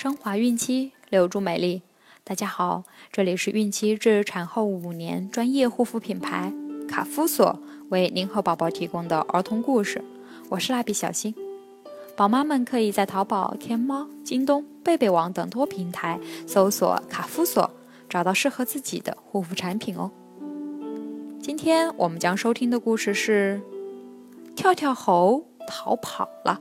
[0.00, 1.82] 升华孕期，留住美丽。
[2.24, 6.50] 大家好，这里是孕期至产后五年专业护肤品牌
[6.88, 7.60] 卡夫索
[7.90, 10.02] 为您和宝宝提供的儿童故事。
[10.48, 11.34] 我是蜡笔小新，
[12.16, 17.70] 宝妈们可以在淘宝、天猫、京东、贝贝网等多平台搜索卡夫索，
[18.08, 20.10] 找到适合自己的护肤产品哦。
[21.42, 23.60] 今天我们将收听的故事是
[24.56, 26.58] 跳跳猴逃跑了。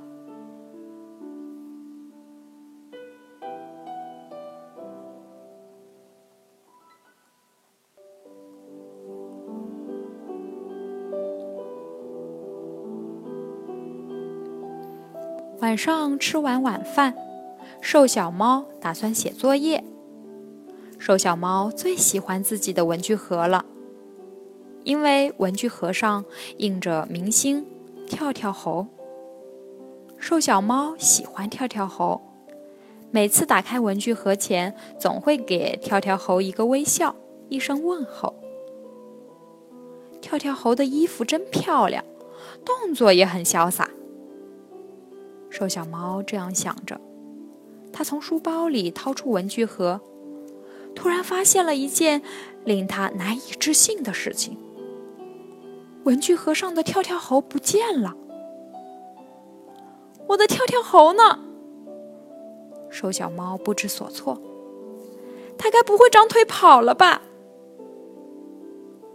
[15.62, 17.14] 晚上吃完晚饭，
[17.82, 19.84] 瘦小猫打算写作业。
[20.98, 23.66] 瘦小猫最喜欢自己的文具盒了，
[24.86, 26.24] 因为文具盒上
[26.60, 27.66] 印着明星
[28.08, 28.88] 跳跳猴。
[30.18, 32.22] 瘦小猫喜欢跳跳猴，
[33.12, 37.14] 每次打开文具盒前，总会给跳跳猴一个微笑，
[37.50, 38.34] 一声问候。
[40.22, 42.06] 跳跳猴的衣服真漂亮，
[42.64, 43.90] 动作也很潇洒。
[45.50, 47.00] 瘦小猫这样想着，
[47.92, 50.00] 它从书包里掏出文具盒，
[50.96, 52.22] 突然发现了一件
[52.64, 54.58] 令它难以置信的事情：
[56.04, 58.16] 文具盒上的跳跳猴不见了。
[60.28, 61.40] 我的跳跳猴呢？
[62.90, 64.42] 瘦小猫不知所措。
[65.58, 67.22] 它该不会长腿跑了吧？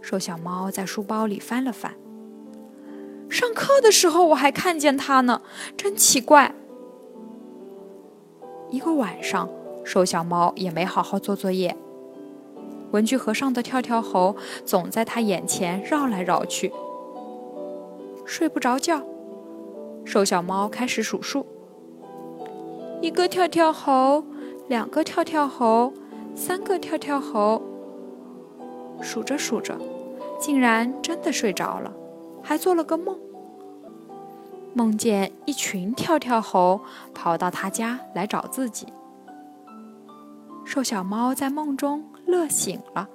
[0.01, 1.95] 瘦小猫在书包里翻了翻。
[3.35, 5.41] 上课的时候我还看见它呢，
[5.75, 6.55] 真奇怪。
[8.69, 9.49] 一个晚上，
[9.83, 11.75] 瘦小猫也没好好做作业，
[12.91, 16.71] 文具盒上的跳跳猴总在它眼前绕来绕去。
[18.25, 19.01] 睡不着觉，
[20.05, 21.45] 瘦小猫开始数数：
[23.01, 24.23] 一个跳跳猴，
[24.69, 25.91] 两个跳跳猴，
[26.33, 27.61] 三个跳跳猴。
[29.01, 29.77] 数着数着，
[30.39, 31.91] 竟然真的睡着了。
[32.47, 33.17] 还做了个梦，
[34.75, 36.79] 梦见一群跳跳猴
[37.11, 38.85] 跑到他家来找自己。
[40.63, 43.09] 瘦小猫在梦中乐醒了。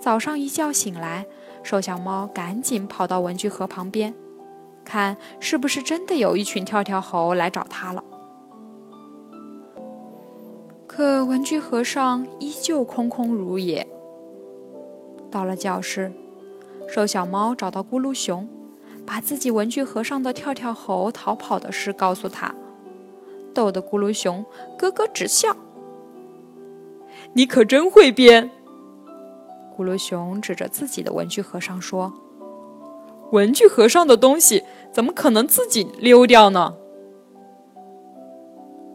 [0.00, 1.26] 早上一觉醒来，
[1.62, 4.14] 瘦小猫赶紧跑到文具盒旁边，
[4.84, 8.02] 看是不是真的有一群跳跳猴来找它了。
[10.86, 13.86] 可文具盒上依旧空空如也。
[15.30, 16.10] 到了教室。
[16.94, 18.46] 瘦小猫找到咕噜熊，
[19.06, 22.54] 把自己文具盒上的跳跳猴逃跑的事告诉他，
[23.54, 24.44] 逗得咕噜熊
[24.76, 25.56] 咯咯直笑。
[27.32, 28.50] 你可真会编！
[29.74, 32.12] 咕噜熊指着自己的文具盒上说
[33.32, 36.74] ：“文具盒上的东西怎么可能自己溜掉呢？”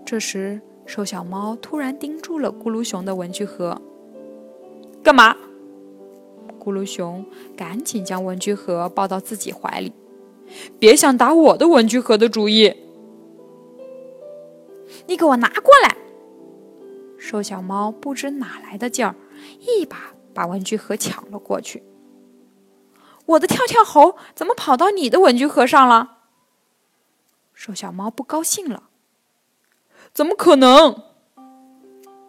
[0.06, 3.82] 这时，瘦小猫突然盯住了咕噜熊的文具盒，
[5.02, 5.36] 干嘛？
[6.68, 9.94] 咕噜熊赶紧将文具盒抱到自己怀里，
[10.78, 12.76] 别想打我的文具盒的主意！
[15.06, 15.96] 你给我拿过来！
[17.18, 19.16] 瘦小猫不知哪来的劲儿，
[19.62, 21.84] 一把把文具盒抢了过去。
[23.28, 26.18] 我的跳跳猴怎么跑到你的文具盒上了？
[27.54, 28.90] 瘦小猫不高兴了。
[30.14, 31.02] 怎么可能？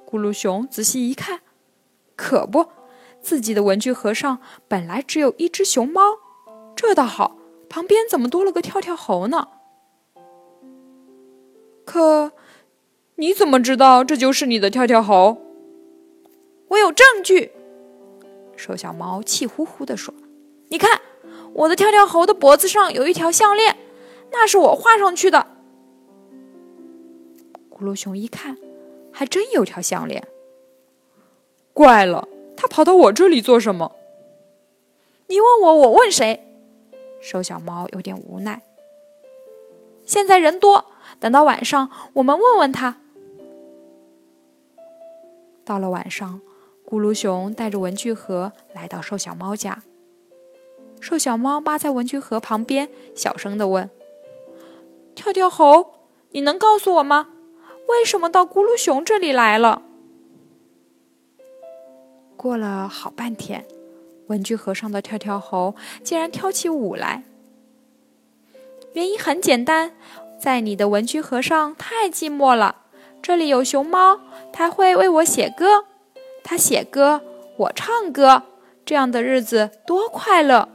[0.09, 1.41] 咕噜熊仔细一看，
[2.15, 2.78] 可不。
[3.21, 6.01] 自己的文具盒上本来只有一只熊猫，
[6.75, 7.37] 这倒好，
[7.69, 9.49] 旁边怎么多了个跳跳猴呢？
[11.85, 12.33] 可
[13.17, 15.39] 你怎么知道这就是你的跳跳猴？
[16.69, 17.53] 我有证据。
[18.57, 20.13] 瘦小猫气呼呼地说
[20.69, 21.01] ：“你看，
[21.55, 23.77] 我的跳跳猴的脖子上有一条项链，
[24.33, 25.47] 那是我画上去的。”
[27.71, 28.59] 咕噜熊一看，
[29.13, 30.27] 还真有条项链。
[31.73, 32.29] 怪了。
[32.71, 33.93] 跑到我这里做什么？
[35.27, 36.45] 你问我，我问谁？
[37.21, 38.63] 瘦小猫有点无奈。
[40.05, 40.87] 现在人多，
[41.21, 43.01] 等到晚上我们问问他。
[45.65, 46.41] 到了晚上，
[46.89, 49.83] 咕噜熊带着文具盒来到瘦小猫家。
[51.01, 53.91] 瘦小猫扒在文具盒旁边，小声的问
[55.15, 55.93] ：“跳跳猴，
[56.31, 57.29] 你能告诉我吗？
[57.89, 59.83] 为什么到咕噜熊这里来了？”
[62.39, 63.67] 过了好半天，
[64.29, 65.75] 文具盒上的跳跳猴
[66.05, 67.25] 竟然跳起舞来。
[68.93, 69.91] 原因很简单，
[70.39, 72.77] 在你的文具盒上太寂寞了。
[73.21, 74.21] 这里有熊猫，
[74.53, 75.87] 它会为我写歌，
[76.45, 77.21] 它写歌，
[77.57, 78.45] 我唱歌，
[78.87, 80.69] 这样的日子多快乐！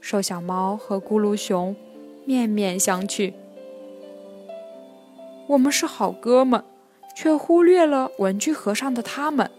[0.00, 1.74] 瘦小猫和咕噜熊
[2.26, 3.32] 面面相觑。
[5.48, 6.62] 我们是好哥们，
[7.20, 9.50] 却忽略了文具盒上的他们。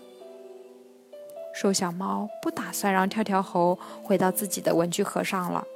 [1.53, 5.67] 瘦小猫不打算让跳跳猴回到自己的文具盒上了。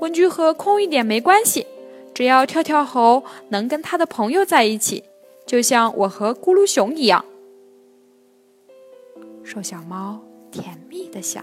[0.00, 1.66] 文具盒空一点没关系，
[2.12, 5.04] 只要跳跳猴能跟他的朋友在一起，
[5.46, 7.24] 就像我和咕噜熊一样。
[9.42, 10.20] 瘦小猫
[10.50, 11.42] 甜蜜的想。